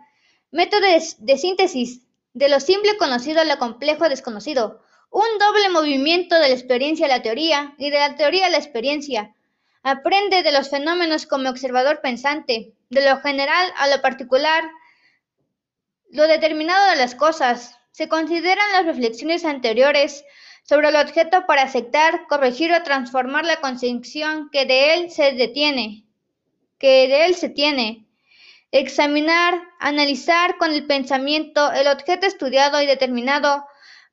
Método 0.50 0.82
de 0.82 1.38
síntesis, 1.38 2.02
de 2.34 2.50
lo 2.50 2.60
simple 2.60 2.98
conocido 2.98 3.40
a 3.40 3.46
lo 3.46 3.56
complejo 3.56 4.10
desconocido. 4.10 4.82
Un 5.10 5.38
doble 5.38 5.70
movimiento 5.70 6.34
de 6.34 6.48
la 6.48 6.54
experiencia 6.54 7.06
a 7.06 7.08
la 7.08 7.22
teoría 7.22 7.74
y 7.78 7.88
de 7.88 8.00
la 8.00 8.16
teoría 8.16 8.48
a 8.48 8.50
la 8.50 8.58
experiencia. 8.58 9.34
Aprende 9.82 10.42
de 10.42 10.52
los 10.52 10.68
fenómenos 10.68 11.24
como 11.24 11.48
observador 11.48 12.02
pensante, 12.02 12.74
de 12.90 13.08
lo 13.08 13.18
general 13.22 13.72
a 13.78 13.88
lo 13.88 14.02
particular, 14.02 14.62
lo 16.10 16.26
determinado 16.26 16.90
de 16.90 16.96
las 16.96 17.14
cosas. 17.14 17.78
Se 17.92 18.08
consideran 18.08 18.72
las 18.72 18.86
reflexiones 18.86 19.44
anteriores 19.44 20.24
sobre 20.64 20.88
el 20.88 20.96
objeto 20.96 21.44
para 21.46 21.62
aceptar, 21.62 22.26
corregir 22.26 22.72
o 22.72 22.82
transformar 22.82 23.44
la 23.44 23.60
concepción 23.60 24.48
que 24.50 24.64
de 24.64 24.94
él 24.94 25.10
se 25.10 25.32
detiene, 25.32 26.04
que 26.78 27.06
de 27.08 27.26
él 27.26 27.34
se 27.34 27.50
tiene. 27.50 28.06
Examinar, 28.70 29.60
analizar 29.78 30.56
con 30.56 30.72
el 30.72 30.86
pensamiento 30.86 31.70
el 31.72 31.86
objeto 31.86 32.26
estudiado 32.26 32.80
y 32.80 32.86
determinado 32.86 33.66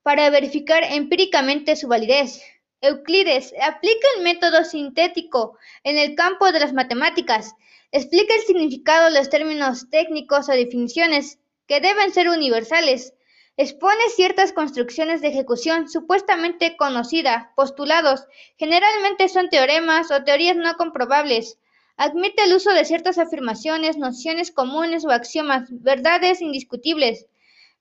para 0.04 0.30
verificar 0.30 0.84
empíricamente 0.84 1.78
su 1.78 1.88
validez. 1.88 2.42
Euclides 2.82 3.54
aplica 3.62 4.08
el 4.18 4.24
método 4.24 4.66
sintético 4.66 5.58
en 5.84 5.98
el 5.98 6.16
campo 6.16 6.52
de 6.52 6.60
las 6.60 6.74
matemáticas, 6.74 7.56
explica 7.92 8.34
el 8.36 8.42
significado 8.42 9.06
de 9.06 9.18
los 9.18 9.30
términos 9.30 9.90
técnicos 9.90 10.50
o 10.50 10.52
definiciones 10.52 11.40
que 11.68 11.80
deben 11.80 12.14
ser 12.14 12.30
universales, 12.30 13.14
expone 13.62 14.02
ciertas 14.16 14.54
construcciones 14.54 15.20
de 15.20 15.28
ejecución 15.28 15.90
supuestamente 15.90 16.78
conocidas, 16.78 17.48
postulados, 17.58 18.26
generalmente 18.58 19.28
son 19.28 19.50
teoremas 19.50 20.12
o 20.12 20.24
teorías 20.24 20.56
no 20.56 20.76
comprobables, 20.76 21.60
admite 21.98 22.46
el 22.46 22.56
uso 22.56 22.72
de 22.72 22.86
ciertas 22.86 23.18
afirmaciones, 23.18 23.98
nociones 23.98 24.54
comunes 24.54 25.04
o 25.04 25.12
axiomas, 25.12 25.68
verdades 25.70 26.42
indiscutibles, 26.42 27.26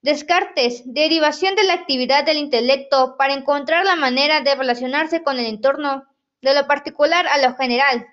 Descartes, 0.01 0.83
derivación 0.85 1.57
de 1.57 1.65
la 1.65 1.75
actividad 1.75 2.25
del 2.25 2.37
intelecto 2.37 3.17
para 3.17 3.35
encontrar 3.35 3.85
la 3.85 3.97
manera 3.97 4.41
de 4.41 4.55
relacionarse 4.55 5.25
con 5.25 5.39
el 5.39 5.47
entorno, 5.47 6.07
de 6.41 6.55
lo 6.55 6.69
particular 6.69 7.27
a 7.27 7.39
lo 7.39 7.57
general. 7.57 8.07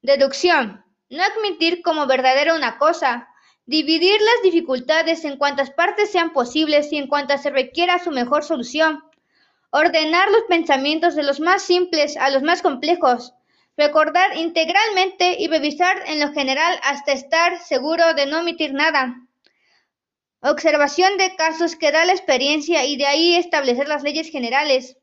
Deducción, 0.00 0.84
no 1.10 1.22
admitir 1.24 1.82
como 1.82 2.06
verdadera 2.06 2.54
una 2.54 2.78
cosa, 2.78 3.28
dividir 3.66 4.20
las 4.20 4.42
dificultades 4.42 5.24
en 5.24 5.36
cuantas 5.36 5.70
partes 5.70 6.10
sean 6.10 6.32
posibles 6.32 6.92
y 6.92 6.98
en 6.98 7.06
cuantas 7.06 7.42
se 7.42 7.50
requiera 7.50 7.98
su 7.98 8.10
mejor 8.10 8.44
solución. 8.44 9.02
Ordenar 9.70 10.30
los 10.30 10.42
pensamientos 10.48 11.14
de 11.14 11.22
los 11.22 11.40
más 11.40 11.62
simples 11.62 12.16
a 12.16 12.30
los 12.30 12.42
más 12.42 12.62
complejos. 12.62 13.34
Recordar 13.76 14.36
integralmente 14.36 15.36
y 15.38 15.48
revisar 15.48 16.02
en 16.06 16.20
lo 16.20 16.32
general 16.32 16.78
hasta 16.84 17.12
estar 17.12 17.58
seguro 17.58 18.14
de 18.14 18.26
no 18.26 18.40
omitir 18.40 18.72
nada. 18.72 19.16
Observación 20.40 21.16
de 21.16 21.34
casos 21.34 21.74
que 21.74 21.90
da 21.90 22.04
la 22.04 22.12
experiencia 22.12 22.84
y 22.84 22.96
de 22.96 23.06
ahí 23.06 23.34
establecer 23.34 23.88
las 23.88 24.02
leyes 24.02 24.30
generales. 24.30 24.98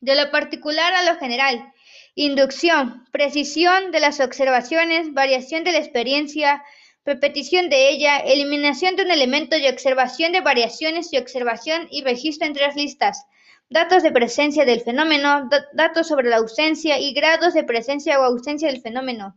De 0.00 0.14
lo 0.14 0.30
particular 0.30 0.94
a 0.94 1.02
lo 1.02 1.18
general. 1.18 1.72
Inducción, 2.14 3.04
precisión 3.10 3.90
de 3.90 4.00
las 4.00 4.20
observaciones, 4.20 5.12
variación 5.12 5.64
de 5.64 5.72
la 5.72 5.78
experiencia, 5.78 6.62
repetición 7.04 7.68
de 7.68 7.90
ella, 7.90 8.18
eliminación 8.18 8.96
de 8.96 9.02
un 9.02 9.10
elemento 9.10 9.56
y 9.56 9.68
observación 9.68 10.32
de 10.32 10.40
variaciones 10.40 11.12
y 11.12 11.18
observación 11.18 11.88
y 11.90 12.02
registro 12.02 12.46
en 12.46 12.54
tres 12.54 12.76
listas. 12.76 13.26
Datos 13.68 14.02
de 14.02 14.12
presencia 14.12 14.64
del 14.64 14.80
fenómeno, 14.80 15.48
datos 15.72 16.08
sobre 16.08 16.28
la 16.28 16.36
ausencia 16.36 16.98
y 16.98 17.12
grados 17.12 17.54
de 17.54 17.64
presencia 17.64 18.20
o 18.20 18.24
ausencia 18.24 18.68
del 18.68 18.82
fenómeno. 18.82 19.36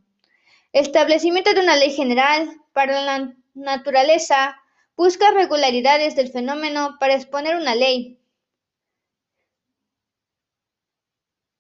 Establecimiento 0.74 1.54
de 1.54 1.62
una 1.62 1.76
ley 1.76 1.92
general 1.92 2.50
para 2.74 3.02
la 3.02 3.34
naturaleza, 3.54 4.58
Busca 4.98 5.30
regularidades 5.30 6.16
del 6.16 6.32
fenómeno 6.32 6.98
para 7.00 7.14
exponer 7.14 7.56
una 7.56 7.76
ley. 7.76 8.20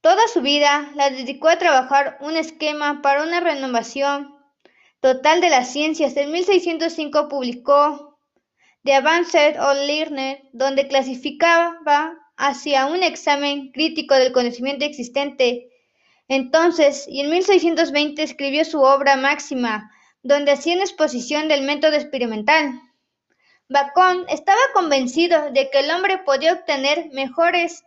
Toda 0.02 0.28
su 0.28 0.42
vida 0.42 0.92
la 0.96 1.12
dedicó 1.12 1.48
a 1.50 1.60
trabajar 1.60 2.18
un 2.22 2.36
esquema 2.36 3.04
para 3.04 3.22
una 3.22 3.40
renovación 3.40 4.37
total 5.08 5.40
de 5.40 5.50
las 5.50 5.72
ciencias. 5.72 6.18
En 6.18 6.34
1605 6.34 7.30
publicó 7.30 8.20
The 8.84 8.96
Advanced 8.96 9.58
on 9.58 9.88
Learning, 9.88 10.50
donde 10.52 10.90
clasificaba 10.90 11.80
hacia 12.36 12.88
un 12.88 13.04
examen 13.04 13.72
crítico 13.72 14.16
del 14.16 14.34
conocimiento 14.34 14.84
existente. 14.84 15.70
Entonces, 16.28 17.06
y 17.08 17.22
en 17.22 17.30
1620 17.30 18.22
escribió 18.22 18.66
su 18.66 18.82
obra 18.82 19.16
máxima, 19.16 19.90
donde 20.24 20.52
hacía 20.52 20.76
una 20.76 20.84
exposición 20.84 21.48
del 21.48 21.62
método 21.62 21.94
experimental. 21.94 22.74
Bacon 23.70 24.26
estaba 24.28 24.60
convencido 24.74 25.52
de 25.52 25.70
que 25.70 25.80
el 25.80 25.92
hombre 25.92 26.18
podía 26.18 26.52
obtener 26.52 27.12
mejores 27.14 27.86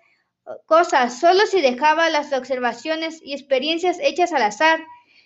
cosas 0.64 1.20
solo 1.20 1.44
si 1.44 1.60
dejaba 1.60 2.08
las 2.08 2.32
observaciones 2.32 3.20
y 3.22 3.34
experiencias 3.34 3.98
hechas 4.00 4.32
al 4.32 4.44
azar. 4.44 4.80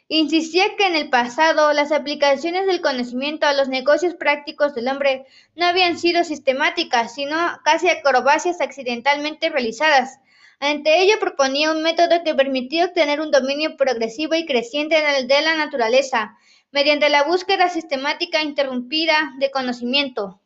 Insistía 0.08 0.76
que 0.76 0.86
en 0.86 0.96
el 0.96 1.08
pasado 1.08 1.72
las 1.72 1.90
aplicaciones 1.90 2.66
del 2.66 2.82
conocimiento 2.82 3.46
a 3.46 3.54
los 3.54 3.68
negocios 3.68 4.14
prácticos 4.14 4.74
del 4.74 4.88
hombre 4.88 5.24
no 5.56 5.64
habían 5.64 5.98
sido 5.98 6.24
sistemáticas, 6.24 7.14
sino 7.14 7.36
casi 7.64 7.88
acrobacias 7.88 8.60
accidentalmente 8.60 9.48
realizadas. 9.48 10.18
Ante 10.60 11.00
ello 11.00 11.14
proponía 11.20 11.72
un 11.72 11.82
método 11.82 12.22
que 12.22 12.34
permitía 12.34 12.84
obtener 12.84 13.22
un 13.22 13.30
dominio 13.30 13.78
progresivo 13.78 14.34
y 14.34 14.44
creciente 14.44 14.96
de 14.96 15.40
la 15.40 15.56
naturaleza, 15.56 16.36
mediante 16.70 17.08
la 17.08 17.24
búsqueda 17.24 17.70
sistemática 17.70 18.42
interrumpida 18.42 19.32
de 19.38 19.50
conocimiento. 19.50 20.38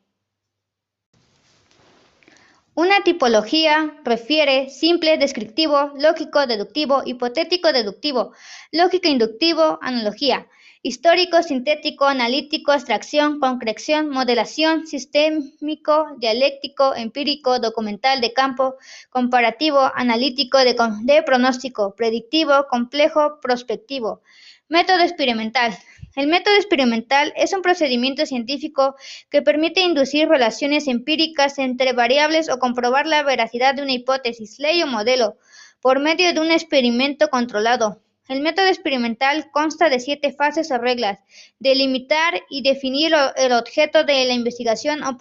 Una 2.79 3.03
tipología 3.03 3.93
refiere 4.05 4.71
simple, 4.71 5.19
descriptivo, 5.19 5.91
lógico, 5.97 6.47
deductivo, 6.47 7.03
hipotético, 7.05 7.73
deductivo, 7.73 8.31
lógico, 8.71 9.09
inductivo, 9.09 9.81
analogía, 9.83 10.47
histórico, 10.81 11.43
sintético, 11.43 12.05
analítico, 12.05 12.71
abstracción, 12.71 13.41
concreción, 13.41 14.11
modelación, 14.11 14.87
sistémico, 14.87 16.07
dialéctico, 16.19 16.95
empírico, 16.95 17.59
documental, 17.59 18.21
de 18.21 18.33
campo, 18.33 18.77
comparativo, 19.11 19.81
analítico, 19.97 20.59
de, 20.59 20.77
de 21.03 21.23
pronóstico, 21.25 21.97
predictivo, 21.97 22.69
complejo, 22.71 23.41
prospectivo, 23.41 24.23
método 24.69 25.01
experimental. 25.01 25.77
El 26.17 26.27
método 26.27 26.55
experimental 26.57 27.33
es 27.37 27.53
un 27.53 27.63
procedimiento 27.63 28.27
científico 28.27 28.97
que 29.31 29.43
permite 29.43 29.83
inducir 29.83 30.29
relaciones 30.29 30.89
empíricas 30.89 31.59
entre 31.59 31.93
variables 31.93 32.51
o 32.51 32.59
comprobar 32.59 33.07
la 33.07 33.23
veracidad 33.23 33.75
de 33.75 33.83
una 33.83 33.93
hipótesis, 33.93 34.59
ley 34.59 34.83
o 34.83 34.87
modelo 34.87 35.37
por 35.81 36.01
medio 36.01 36.33
de 36.33 36.41
un 36.41 36.51
experimento 36.51 37.29
controlado. 37.29 38.03
El 38.29 38.41
método 38.41 38.67
experimental 38.67 39.51
consta 39.53 39.89
de 39.89 40.01
siete 40.01 40.33
fases 40.33 40.71
o 40.71 40.79
reglas: 40.79 41.21
delimitar 41.59 42.43
y 42.51 42.63
definir 42.63 43.13
el 43.37 43.53
objeto 43.53 44.05
de 44.05 44.25
la 44.27 44.35
investigación 44.35 45.01
o, 45.03 45.17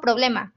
problema, 0.00 0.54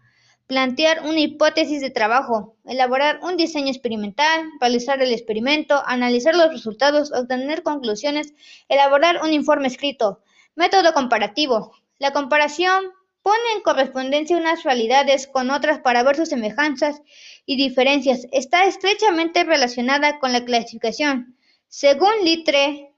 plantear 0.52 1.04
una 1.06 1.22
hipótesis 1.22 1.80
de 1.80 1.92
trabajo, 1.92 2.58
elaborar 2.66 3.22
un 3.24 3.38
diseño 3.38 3.70
experimental, 3.70 4.52
realizar 4.60 5.02
el 5.02 5.14
experimento, 5.14 5.82
analizar 5.86 6.36
los 6.36 6.50
resultados, 6.50 7.14
obtener 7.14 7.64
conclusiones, 7.64 8.34
elaborar 8.68 9.22
un 9.24 9.32
informe 9.32 9.70
escrito. 9.70 10.20
Método 10.56 10.92
comparativo. 10.92 11.72
La 12.00 12.12
comparación 12.12 12.84
pone 13.22 13.40
en 13.56 13.62
correspondencia 13.62 14.36
unas 14.36 14.64
realidades 14.64 15.26
con 15.26 15.52
otras 15.52 15.80
para 15.80 16.04
ver 16.04 16.18
sus 16.18 16.28
semejanzas 16.28 17.02
y 17.46 17.56
diferencias. 17.56 18.28
Está 18.34 18.66
estrechamente 18.66 19.46
relacionada 19.46 20.20
con 20.20 20.34
la 20.34 20.44
clasificación. 20.44 21.38
Según 21.70 22.12
Litre, 22.26 22.91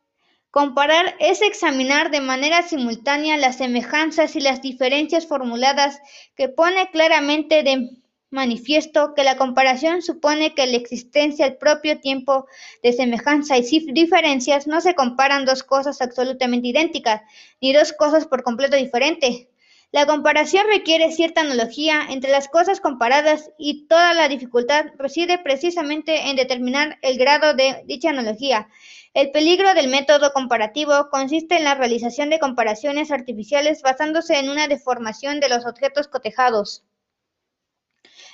Comparar 0.53 1.15
es 1.17 1.41
examinar 1.41 2.11
de 2.11 2.21
manera 2.21 2.61
simultánea 2.61 3.37
las 3.37 3.57
semejanzas 3.57 4.35
y 4.35 4.39
las 4.39 4.61
diferencias 4.61 5.25
formuladas 5.25 5.99
que 6.35 6.47
pone 6.47 6.91
claramente 6.91 7.63
de 7.63 7.89
manifiesto 8.29 9.15
que 9.15 9.23
la 9.23 9.35
comparación 9.35 10.03
supone 10.03 10.53
que 10.53 10.67
la 10.67 10.77
existencia 10.77 11.47
al 11.47 11.57
propio 11.57 11.99
tiempo 11.99 12.45
de 12.83 12.93
semejanza 12.93 13.57
y 13.57 13.63
diferencias 13.93 14.67
no 14.67 14.79
se 14.79 14.93
comparan 14.93 15.45
dos 15.45 15.63
cosas 15.63 16.01
absolutamente 16.01 16.67
idénticas, 16.67 17.23
ni 17.59 17.73
dos 17.73 17.91
cosas 17.91 18.27
por 18.27 18.43
completo 18.43 18.77
diferentes. 18.77 19.47
La 19.93 20.07
comparación 20.07 20.65
requiere 20.65 21.11
cierta 21.11 21.41
analogía 21.41 22.07
entre 22.09 22.31
las 22.31 22.47
cosas 22.47 22.81
comparadas 22.81 23.51
y 23.59 23.85
toda 23.85 24.15
la 24.15 24.27
dificultad 24.27 24.85
reside 24.97 25.37
precisamente 25.37 26.31
en 26.31 26.35
determinar 26.35 26.97
el 27.03 27.19
grado 27.19 27.53
de 27.53 27.83
dicha 27.85 28.09
analogía. 28.09 28.69
El 29.13 29.29
peligro 29.29 29.75
del 29.75 29.89
método 29.89 30.33
comparativo 30.33 31.09
consiste 31.11 31.57
en 31.57 31.63
la 31.63 31.75
realización 31.75 32.31
de 32.31 32.39
comparaciones 32.39 33.11
artificiales 33.11 33.83
basándose 33.83 34.39
en 34.39 34.49
una 34.49 34.67
deformación 34.67 35.39
de 35.39 35.49
los 35.49 35.63
objetos 35.67 36.07
cotejados. 36.07 36.83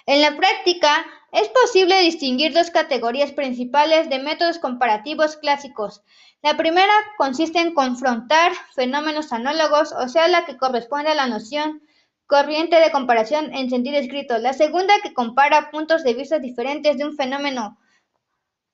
En 0.06 0.22
la 0.22 0.38
práctica, 0.38 1.06
es 1.34 1.50
posible 1.50 2.00
distinguir 2.00 2.54
dos 2.54 2.72
categorías 2.72 3.34
principales 3.34 4.10
de 4.10 4.20
métodos 4.20 4.60
comparativos 4.60 5.36
clásicos. 5.36 6.04
La 6.42 6.56
primera 6.56 6.94
consiste 7.18 7.60
en 7.60 7.74
confrontar 7.74 8.54
fenómenos 8.74 9.34
análogos, 9.34 9.92
o 9.92 10.08
sea, 10.08 10.28
la 10.30 10.46
que 10.46 10.58
corresponde 10.58 11.10
a 11.10 11.16
la 11.16 11.28
noción 11.28 11.84
corriente 12.28 12.78
de 12.80 12.92
comparación 12.92 13.54
en 13.54 13.70
sentido 13.70 13.98
escrito. 13.98 14.38
La 14.38 14.54
segunda 14.54 15.02
que 15.02 15.14
compara 15.14 15.70
puntos 15.70 16.04
de 16.04 16.14
vista 16.14 16.40
diferentes 16.40 16.98
de 16.98 17.06
un 17.06 17.18
fenómeno. 17.18 17.78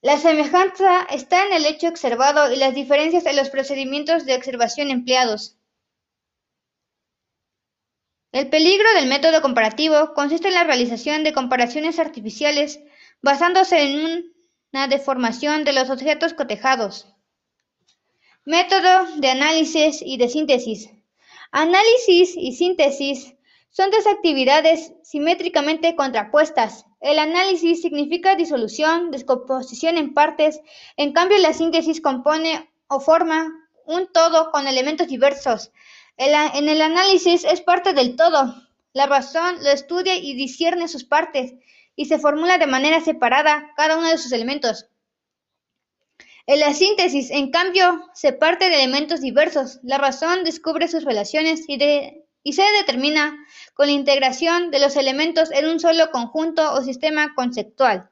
La 0.02 0.18
semejanza 0.18 1.08
está 1.10 1.48
en 1.48 1.54
el 1.54 1.66
hecho 1.66 1.88
observado 1.88 2.54
y 2.54 2.58
las 2.58 2.76
diferencias 2.76 3.26
en 3.26 3.36
los 3.36 3.50
procedimientos 3.50 4.26
de 4.26 4.36
observación 4.36 4.92
empleados. 4.92 5.58
El 8.32 8.50
peligro 8.50 8.94
del 8.94 9.08
método 9.08 9.42
comparativo 9.42 10.14
consiste 10.14 10.50
en 10.50 10.54
la 10.54 10.66
realización 10.66 11.24
de 11.24 11.34
comparaciones 11.34 11.98
artificiales 11.98 12.82
basándose 13.22 13.82
en 13.82 14.34
una 14.72 14.88
deformación 14.88 15.64
de 15.64 15.74
los 15.74 15.90
objetos 15.90 16.36
cotejados. 16.36 17.15
Método 18.48 19.08
de 19.18 19.30
análisis 19.30 20.04
y 20.04 20.18
de 20.18 20.30
síntesis. 20.30 20.92
Análisis 21.52 22.36
y 22.38 22.52
síntesis 22.52 23.34
son 23.72 23.90
dos 23.90 24.06
actividades 24.06 24.94
simétricamente 25.02 25.96
contrapuestas. 25.96 26.86
El 27.02 27.18
análisis 27.18 27.82
significa 27.82 28.36
disolución, 28.36 29.10
descomposición 29.10 29.98
en 29.98 30.14
partes, 30.14 30.62
en 30.96 31.12
cambio 31.12 31.40
la 31.40 31.54
síntesis 31.54 32.02
compone 32.02 32.70
o 32.88 33.00
forma 33.00 33.52
un 33.88 34.12
todo 34.14 34.52
con 34.52 34.68
elementos 34.68 35.08
diversos. 35.08 35.72
En 36.18 36.70
el 36.70 36.84
análisis 36.84 37.46
es 37.46 37.62
parte 37.62 37.94
del 37.94 38.16
todo. 38.16 38.54
La 38.94 39.08
razón 39.08 39.56
lo 39.64 39.72
estudia 39.72 40.18
y 40.18 40.36
discierne 40.36 40.88
sus 40.88 41.04
partes, 41.04 41.56
y 41.96 42.06
se 42.06 42.20
formula 42.20 42.60
de 42.60 42.68
manera 42.68 43.02
separada 43.02 43.72
cada 43.75 43.98
uno 43.98 44.08
de 44.08 44.20
sus 44.20 44.32
elementos. 44.34 44.86
En 46.48 46.60
la 46.60 46.74
síntesis, 46.74 47.32
en 47.32 47.50
cambio, 47.50 48.08
se 48.14 48.32
parte 48.32 48.70
de 48.70 48.75
elementos 48.75 49.22
diversos. 49.22 49.80
La 49.82 49.98
razón 49.98 50.44
descubre 50.44 50.88
sus 50.88 51.04
relaciones 51.04 51.66
y, 51.68 51.80
se 52.52 52.64
determina 52.80 53.36
con 53.74 53.88
la 53.88 53.94
integración 53.94 54.70
de 54.70 54.80
los 54.80 54.96
elementos 54.96 55.52
en 55.52 55.68
un 55.68 55.80
solo 55.80 56.12
conjunto 56.12 56.74
o 56.74 56.84
sistema 56.84 57.34
conceptual. 57.34 58.12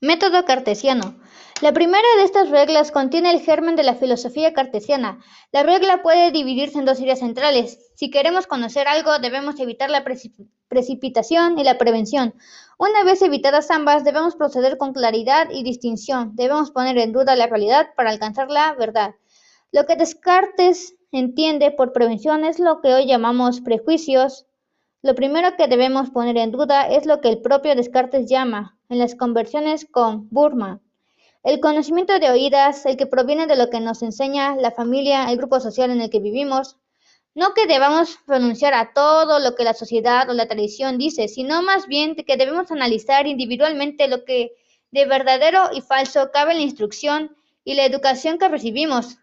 Método 0.00 0.44
cartesiano. 0.44 1.20
La 1.62 1.72
primera 1.72 2.08
de 2.18 2.24
estas 2.24 2.50
reglas 2.50 2.90
contiene 2.90 3.30
el 3.30 3.40
germen 3.40 3.76
de 3.76 3.84
la 3.84 3.94
filosofía 3.94 4.52
cartesiana. 4.52 5.20
La 5.52 5.62
regla 5.62 6.02
puede 6.02 6.32
dividirse 6.32 6.78
en 6.78 6.84
dos 6.84 6.98
ideas 7.00 7.20
centrales. 7.20 7.78
Si 7.94 8.10
queremos 8.10 8.48
conocer 8.48 8.88
algo, 8.88 9.20
debemos 9.20 9.58
evitar 9.60 9.88
la 9.88 10.02
precipitación 10.02 10.55
y 10.70 11.64
la 11.64 11.78
prevención. 11.78 12.34
Una 12.78 13.04
vez 13.04 13.22
evitadas 13.22 13.70
ambas, 13.70 14.04
debemos 14.04 14.36
proceder 14.36 14.76
con 14.78 14.92
claridad 14.92 15.48
y 15.50 15.62
distinción. 15.62 16.34
Debemos 16.34 16.70
poner 16.70 16.98
en 16.98 17.12
duda 17.12 17.36
la 17.36 17.46
realidad 17.46 17.88
para 17.96 18.10
alcanzar 18.10 18.50
la 18.50 18.74
verdad. 18.74 19.14
Lo 19.72 19.86
que 19.86 19.96
Descartes 19.96 20.94
entiende 21.12 21.70
por 21.70 21.92
prevención 21.92 22.44
es 22.44 22.58
lo 22.58 22.80
que 22.80 22.92
hoy 22.92 23.06
llamamos 23.06 23.60
prejuicios. 23.60 24.46
Lo 25.02 25.14
primero 25.14 25.56
que 25.56 25.68
debemos 25.68 26.10
poner 26.10 26.36
en 26.36 26.50
duda 26.50 26.88
es 26.88 27.06
lo 27.06 27.20
que 27.20 27.28
el 27.28 27.40
propio 27.40 27.74
Descartes 27.74 28.28
llama, 28.28 28.76
en 28.88 28.98
las 28.98 29.14
conversiones 29.14 29.86
con 29.90 30.28
Burma, 30.30 30.80
el 31.44 31.60
conocimiento 31.60 32.18
de 32.18 32.30
oídas, 32.30 32.86
el 32.86 32.96
que 32.96 33.06
proviene 33.06 33.46
de 33.46 33.56
lo 33.56 33.70
que 33.70 33.80
nos 33.80 34.02
enseña 34.02 34.56
la 34.56 34.72
familia, 34.72 35.30
el 35.30 35.36
grupo 35.36 35.60
social 35.60 35.92
en 35.92 36.00
el 36.00 36.10
que 36.10 36.18
vivimos. 36.18 36.76
No 37.36 37.52
que 37.52 37.66
debamos 37.66 38.18
renunciar 38.26 38.72
a 38.72 38.94
todo 38.94 39.38
lo 39.40 39.54
que 39.54 39.62
la 39.62 39.74
sociedad 39.74 40.30
o 40.30 40.32
la 40.32 40.48
tradición 40.48 40.96
dice, 40.96 41.28
sino 41.28 41.62
más 41.62 41.86
bien 41.86 42.16
que 42.16 42.38
debemos 42.38 42.70
analizar 42.72 43.26
individualmente 43.26 44.08
lo 44.08 44.24
que 44.24 44.52
de 44.90 45.04
verdadero 45.04 45.68
y 45.74 45.82
falso 45.82 46.30
cabe 46.32 46.52
en 46.52 46.58
la 46.60 46.64
instrucción 46.64 47.36
y 47.62 47.74
la 47.74 47.84
educación 47.84 48.38
que 48.38 48.48
recibimos. 48.48 49.18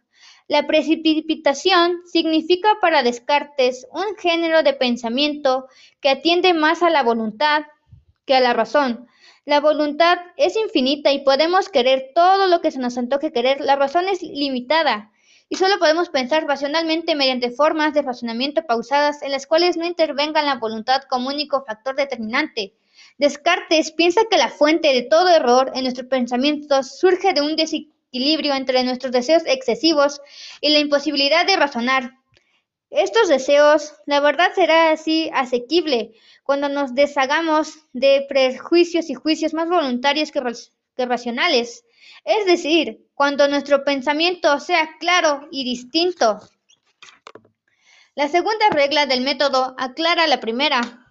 La 0.47 0.67
precipitación 0.67 2.02
significa 2.06 2.78
para 2.80 3.02
Descartes 3.02 3.88
un 3.91 4.15
género 4.17 4.62
de 4.62 4.73
pensamiento 4.73 5.65
que 5.99 6.10
atiende 6.10 6.54
más 6.54 6.84
a 6.84 6.91
la 6.91 7.02
voluntad 7.02 7.63
que 8.28 8.36
a 8.36 8.41
la 8.41 8.54
razón, 8.54 9.08
la 9.45 9.60
voluntad 9.60 10.19
es 10.38 10.56
infinita 10.56 11.12
y 11.12 11.23
podemos 11.23 11.67
querer 11.67 12.12
todo 12.13 12.45
lo 12.45 12.62
que 12.62 12.69
se 12.69 12.78
nos 12.78 12.95
antoje 12.99 13.34
querer. 13.34 13.60
La 13.60 13.76
razón 13.76 14.08
es 14.08 14.21
limitada 14.21 15.12
y 15.54 15.56
solo 15.56 15.78
podemos 15.78 16.10
pensar 16.10 16.48
racionalmente 16.48 17.13
mediante 17.13 17.52
formas 17.52 17.94
de 17.94 18.02
razonamiento 18.02 18.66
pausadas 18.66 19.22
en 19.22 19.32
las 19.32 19.46
cuales 19.46 19.78
no 19.78 19.86
intervenga 19.86 20.42
la 20.42 20.56
voluntad 20.56 21.04
como 21.08 21.30
único 21.30 21.63
factor 21.63 21.96
determinante. 21.96 22.74
Descartes 23.20 23.92
piensa 23.92 24.22
que 24.32 24.39
la 24.39 24.50
fuente 24.50 24.92
de 24.92 25.04
todo 25.04 25.30
error 25.30 25.72
en 25.76 25.84
nuestros 25.84 26.08
pensamientos 26.08 26.98
surge 26.98 27.34
de 27.34 27.42
un 27.42 27.56
desequilibrio 27.56 28.56
entre 28.56 28.84
nuestros 28.84 29.12
deseos 29.12 29.44
excesivos 29.46 30.22
y 30.60 30.70
la 30.70 30.80
imposibilidad 30.80 31.46
de 31.46 31.56
razonar. 31.56 32.13
Estos 32.89 33.28
deseos, 33.28 33.94
la 34.08 34.22
verdad 34.22 34.54
será 34.56 34.89
así 34.89 35.30
asequible 35.36 36.13
cuando 36.42 36.68
nos 36.68 36.96
deshagamos 36.96 37.76
de 37.94 38.26
prejuicios 38.28 39.12
y 39.12 39.13
juicios 39.13 39.54
más 39.54 39.70
voluntarios 39.70 40.32
que, 40.32 40.42
racionales, 41.06 41.86
es 42.26 42.46
decir, 42.46 43.08
cuando 43.13 43.48
nuestro 43.48 43.84
pensamiento 43.84 44.60
sea 44.60 44.98
claro 45.00 45.48
y 45.52 45.63
distinto. 45.63 46.39
La 48.16 48.28
segunda 48.28 48.70
regla 48.72 49.06
del 49.06 49.22
método 49.22 49.76
aclara 49.78 50.28
la 50.28 50.39
primera. 50.39 51.10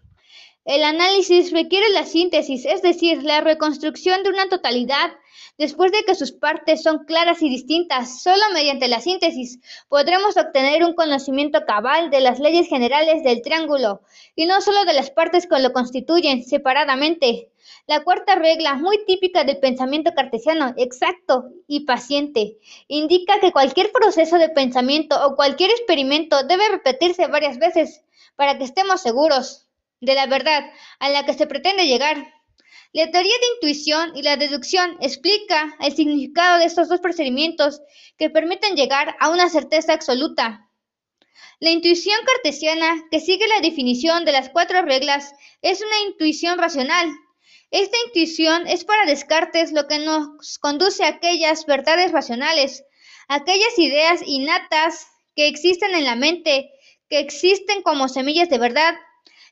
El 0.65 0.85
análisis 0.85 1.53
requiere 1.53 1.89
la 1.91 2.05
síntesis, 2.05 2.65
es 2.65 2.83
decir, 2.83 3.23
la 3.23 3.41
reconstrucción 3.41 4.23
de 4.23 4.31
una 4.31 4.49
totalidad 4.49 5.13
Después 5.59 5.93
de 5.93 6.03
que 6.05 6.15
sus 6.15 6.33
partes 6.33 6.83
son 6.83 7.05
claras 7.05 7.43
y 7.43 7.51
distintas, 7.51 8.23
solo 8.23 8.43
mediante 8.55 8.89
la 8.89 9.01
síntesis 9.01 9.61
podremos 9.89 10.37
obtener 10.37 10.83
un 10.83 10.95
conocimiento 10.95 11.65
cabal 11.67 12.11
de 12.11 12.21
las 12.21 12.41
leyes 12.41 12.69
generales 12.69 13.23
del 13.23 13.43
triángulo, 13.43 14.01
y 14.35 14.47
no 14.47 14.61
solo 14.63 14.85
de 14.87 14.95
las 14.95 15.11
partes 15.11 15.47
que 15.47 15.61
lo 15.61 15.73
constituyen 15.73 16.43
separadamente. 16.43 17.52
La 17.87 18.05
cuarta 18.05 18.37
regla, 18.37 18.75
muy 18.75 19.05
típica 19.07 19.43
del 19.43 19.59
pensamiento 19.59 20.13
cartesiano, 20.15 20.73
exacto 20.77 21.47
y 21.67 21.81
paciente, 21.81 22.59
indica 22.87 23.41
que 23.41 23.51
cualquier 23.51 23.91
proceso 23.91 24.39
de 24.39 24.51
pensamiento 24.51 25.17
o 25.27 25.35
cualquier 25.35 25.71
experimento 25.71 26.45
debe 26.45 26.69
repetirse 26.69 27.27
varias 27.27 27.59
veces 27.59 28.05
para 28.37 28.57
que 28.57 28.65
estemos 28.65 29.01
seguros 29.01 29.69
de 30.01 30.15
la 30.15 30.27
verdad 30.27 30.65
a 31.01 31.11
la 31.11 31.25
que 31.27 31.35
se 31.35 31.49
pretende 31.49 31.87
llegar. 31.87 32.25
La 32.93 33.11
teoría 33.11 33.35
de 33.41 33.55
intuición 33.55 34.17
y 34.17 34.23
la 34.23 34.37
deducción 34.37 34.97
explica 35.01 35.75
el 35.81 35.93
significado 35.95 36.59
de 36.59 36.67
estos 36.67 36.89
dos 36.89 37.01
procedimientos 37.01 37.81
que 38.17 38.31
permiten 38.31 38.77
llegar 38.77 39.17
a 39.19 39.31
una 39.31 39.49
certeza 39.49 39.93
absoluta. 39.93 40.69
La 41.59 41.71
intuición 41.71 42.19
cartesiana, 42.27 43.05
que 43.11 43.19
sigue 43.19 43.49
la 43.49 43.61
definición 43.61 44.25
de 44.25 44.33
las 44.33 44.51
cuatro 44.51 44.83
reglas, 44.83 45.33
es 45.63 45.81
una 45.81 46.11
intuición 46.11 46.59
racional. 46.59 47.09
Esta 47.73 47.97
intuición 48.07 48.69
es 48.69 48.85
para 48.85 49.07
Descartes 49.07 49.73
lo 49.73 49.89
que 49.89 49.99
nos 49.99 50.59
conduce 50.59 51.03
a 51.05 51.09
aquellas 51.09 51.67
verdades 51.67 52.13
racionales, 52.13 52.85
aquellas 53.27 53.77
ideas 53.79 54.21
innatas 54.25 55.09
que 55.35 55.49
existen 55.49 55.95
en 55.95 56.05
la 56.05 56.15
mente, 56.15 56.71
que 57.09 57.19
existen 57.19 57.83
como 57.83 58.09
semillas 58.09 58.49
de 58.49 58.59
verdad 58.59 58.95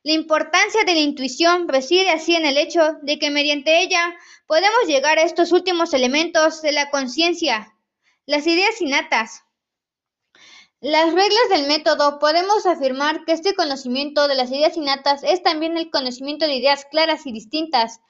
la 0.03 0.13
importancia 0.13 0.83
de 0.85 0.95
la 0.95 1.01
intuición 1.01 1.69
reside 1.69 2.09
así 2.09 2.35
en 2.35 2.47
el 2.47 2.57
hecho 2.57 2.95
de 3.03 3.19
que 3.19 3.31
mediante 3.31 3.83
ella 3.83 4.17
podemos 4.47 4.87
llegar 4.87 5.19
a 5.19 5.25
estos 5.25 5.53
últimos 5.53 5.93
elementos 5.93 6.63
de 6.63 6.73
la 6.73 6.89
conciencia, 6.89 7.75
las 8.25 8.47
ideas 8.47 8.81
innatas. 8.81 9.43
Las 10.83 11.13
reglas 11.13 11.51
del 11.51 11.67
método 11.67 12.19
podemos 12.19 12.65
afirmar 12.65 13.27
que 13.27 13.33
este 13.33 13.55
conocimiento 13.55 14.29
de 14.29 14.35
las 14.35 14.51
ideas 14.51 14.79
innatas 14.79 15.23
es 15.23 15.43
también 15.43 15.77
el 15.77 15.91
conocimiento 15.91 16.47
de 16.47 16.55
ideas 16.55 16.87
claras 16.91 17.27
y 17.27 17.33
distintas. 17.33 18.01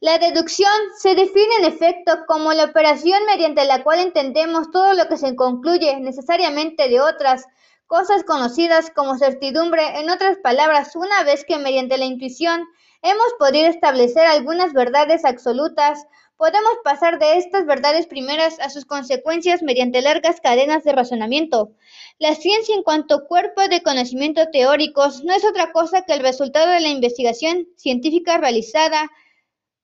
La 0.00 0.18
deducción 0.18 0.72
se 0.98 1.14
define 1.14 1.54
en 1.60 1.66
efecto 1.66 2.24
como 2.26 2.52
la 2.54 2.64
operación 2.64 3.24
mediante 3.24 3.64
la 3.66 3.84
cual 3.84 4.00
entendemos 4.00 4.72
todo 4.72 4.94
lo 4.94 5.06
que 5.06 5.16
se 5.16 5.36
concluye 5.36 6.00
necesariamente 6.00 6.88
de 6.88 7.00
otras 7.00 7.46
cosas 7.86 8.24
conocidas 8.24 8.90
como 8.90 9.16
certidumbre, 9.16 10.00
en 10.00 10.10
otras 10.10 10.38
palabras, 10.38 10.96
una 10.96 11.22
vez 11.22 11.44
que 11.44 11.58
mediante 11.58 11.98
la 11.98 12.04
intuición 12.06 12.66
hemos 13.00 13.32
podido 13.38 13.68
establecer 13.68 14.26
algunas 14.26 14.72
verdades 14.72 15.24
absolutas, 15.24 16.04
podemos 16.38 16.72
pasar 16.84 17.18
de 17.18 17.36
estas 17.36 17.66
verdades 17.66 18.06
primeras 18.06 18.60
a 18.60 18.70
sus 18.70 18.86
consecuencias 18.86 19.60
mediante 19.60 20.00
largas 20.00 20.40
cadenas 20.40 20.84
de 20.84 20.92
razonamiento. 20.92 21.72
La 22.18 22.36
ciencia 22.36 22.76
en 22.76 22.84
cuanto 22.84 23.26
cuerpo 23.26 23.68
de 23.68 23.82
conocimiento 23.82 24.48
teóricos 24.50 25.24
no 25.24 25.34
es 25.34 25.44
otra 25.44 25.72
cosa 25.72 26.02
que 26.02 26.14
el 26.14 26.20
resultado 26.20 26.70
de 26.70 26.80
la 26.80 26.88
investigación 26.88 27.66
científica 27.76 28.38
realizada 28.38 29.10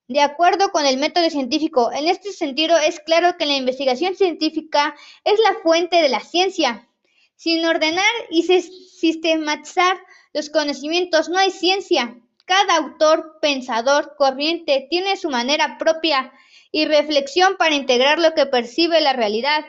de 0.07 0.21
acuerdo 0.21 0.69
con 0.69 0.85
el 0.85 0.97
método 0.97 1.29
científico. 1.29 1.91
En 1.91 2.07
este 2.07 2.31
sentido, 2.31 2.77
es 2.77 3.01
claro 3.01 3.37
que 3.37 3.45
la 3.45 3.57
investigación 3.57 4.15
científica 4.15 4.95
es 5.25 5.39
la 5.39 5.55
fuente 5.61 5.97
de 5.97 6.09
la 6.09 6.21
ciencia. 6.21 6.87
Sin 7.35 7.65
ordenar 7.65 8.05
y 8.29 8.43
sistematizar 8.43 9.97
los 10.33 10.49
conocimientos 10.49 11.27
no 11.27 11.37
hay 11.37 11.51
ciencia. 11.51 12.15
Cada 12.45 12.77
autor, 12.77 13.39
pensador, 13.41 14.15
corriente 14.17 14.87
tiene 14.89 15.17
su 15.17 15.29
manera 15.29 15.77
propia 15.79 16.31
y 16.71 16.85
reflexión 16.85 17.57
para 17.57 17.75
integrar 17.75 18.19
lo 18.19 18.33
que 18.33 18.45
percibe 18.45 19.01
la 19.01 19.13
realidad. 19.13 19.65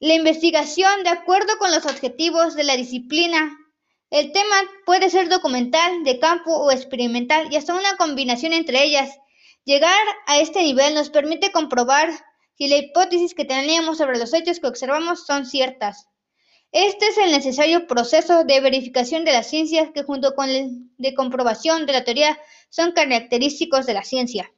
La 0.00 0.14
investigación, 0.14 1.04
de 1.04 1.10
acuerdo 1.10 1.56
con 1.58 1.70
los 1.70 1.86
objetivos 1.86 2.56
de 2.56 2.64
la 2.64 2.76
disciplina, 2.76 3.56
el 4.10 4.32
tema 4.32 4.56
puede 4.84 5.08
ser 5.08 5.28
documental, 5.28 6.02
de 6.02 6.18
campo 6.18 6.56
o 6.56 6.72
experimental 6.72 7.46
y 7.52 7.56
hasta 7.56 7.74
una 7.74 7.96
combinación 7.96 8.52
entre 8.52 8.82
ellas. 8.82 9.16
Llegar 9.64 10.04
a 10.26 10.38
este 10.38 10.62
nivel 10.62 10.94
nos 10.94 11.10
permite 11.10 11.52
comprobar 11.52 12.10
si 12.58 12.66
la 12.66 12.76
hipótesis 12.76 13.34
que 13.34 13.44
teníamos 13.44 13.98
sobre 13.98 14.18
los 14.18 14.34
hechos 14.34 14.58
que 14.58 14.66
observamos 14.66 15.24
son 15.24 15.46
ciertas. 15.46 16.08
Este 16.72 17.06
es 17.08 17.18
el 17.18 17.32
necesario 17.32 17.86
proceso 17.86 18.44
de 18.44 18.60
verificación 18.60 19.26
de 19.26 19.32
las 19.32 19.46
ciencias 19.46 19.90
que 19.92 20.04
junto 20.04 20.34
con 20.34 20.48
el 20.48 20.88
de 20.96 21.12
comprobación 21.12 21.84
de 21.84 21.92
la 21.92 22.02
teoría 22.02 22.38
son 22.70 22.92
característicos 22.92 23.84
de 23.84 23.92
la 23.92 24.02
ciencia. 24.02 24.50